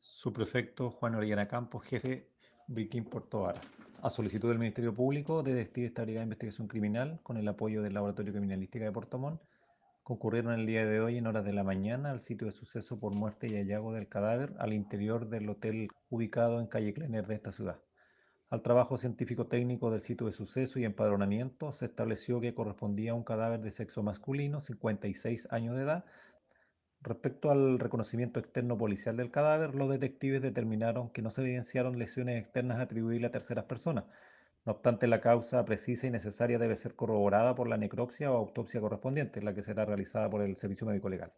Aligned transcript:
Subprefecto 0.00 0.90
Juan 0.90 1.16
Orellana 1.16 1.48
Campos, 1.48 1.84
jefe 1.84 2.30
Briquín 2.68 3.04
Puerto 3.04 3.40
Vara. 3.40 3.60
A 4.02 4.10
solicitud 4.10 4.48
del 4.48 4.58
Ministerio 4.58 4.94
Público, 4.94 5.42
Detective 5.42 5.88
esta 5.88 6.02
Brigada 6.02 6.20
de 6.20 6.26
Investigación 6.26 6.68
Criminal, 6.68 7.18
con 7.22 7.36
el 7.36 7.48
apoyo 7.48 7.82
del 7.82 7.94
Laboratorio 7.94 8.32
Criminalística 8.32 8.84
de 8.84 8.92
Puerto 8.92 9.18
Montt, 9.18 9.42
concurrieron 10.04 10.52
el 10.52 10.66
día 10.66 10.86
de 10.86 11.00
hoy 11.00 11.18
en 11.18 11.26
horas 11.26 11.44
de 11.44 11.52
la 11.52 11.64
mañana 11.64 12.10
al 12.10 12.20
sitio 12.20 12.46
de 12.46 12.52
suceso 12.52 13.00
por 13.00 13.12
muerte 13.12 13.48
y 13.48 13.56
hallazgo 13.56 13.92
del 13.92 14.08
cadáver 14.08 14.54
al 14.58 14.72
interior 14.72 15.28
del 15.28 15.48
hotel 15.50 15.88
ubicado 16.10 16.60
en 16.60 16.68
calle 16.68 16.94
Kleiner 16.94 17.26
de 17.26 17.34
esta 17.34 17.50
ciudad. 17.50 17.80
Al 18.50 18.62
trabajo 18.62 18.96
científico-técnico 18.96 19.90
del 19.90 20.00
sitio 20.00 20.26
de 20.26 20.32
suceso 20.32 20.78
y 20.78 20.84
empadronamiento 20.84 21.72
se 21.72 21.84
estableció 21.84 22.40
que 22.40 22.54
correspondía 22.54 23.10
a 23.10 23.14
un 23.14 23.24
cadáver 23.24 23.60
de 23.60 23.70
sexo 23.70 24.02
masculino, 24.02 24.60
56 24.60 25.48
años 25.50 25.76
de 25.76 25.82
edad. 25.82 26.04
Respecto 27.00 27.50
al 27.50 27.80
reconocimiento 27.80 28.38
externo 28.38 28.78
policial 28.78 29.16
del 29.16 29.32
cadáver, 29.32 29.74
los 29.74 29.90
detectives 29.90 30.42
determinaron 30.42 31.10
que 31.10 31.22
no 31.22 31.30
se 31.30 31.42
evidenciaron 31.42 31.98
lesiones 31.98 32.40
externas 32.40 32.78
atribuibles 32.78 33.28
a 33.28 33.32
terceras 33.32 33.64
personas. 33.64 34.04
No 34.64 34.72
obstante, 34.72 35.08
la 35.08 35.20
causa 35.20 35.64
precisa 35.64 36.06
y 36.06 36.10
necesaria 36.10 36.58
debe 36.58 36.76
ser 36.76 36.94
corroborada 36.94 37.54
por 37.56 37.68
la 37.68 37.78
necropsia 37.78 38.30
o 38.30 38.36
autopsia 38.36 38.80
correspondiente, 38.80 39.42
la 39.42 39.54
que 39.54 39.64
será 39.64 39.84
realizada 39.86 40.30
por 40.30 40.42
el 40.42 40.56
Servicio 40.56 40.86
Médico 40.86 41.08
Legal. 41.08 41.32